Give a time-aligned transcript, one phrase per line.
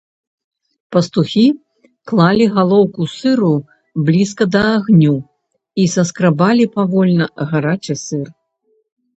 [0.95, 1.43] Пастухі
[2.11, 3.51] клалі галоўку сыру
[4.07, 5.15] блізка да агню
[5.85, 8.27] і саскрабалі павольна гарачы сыр.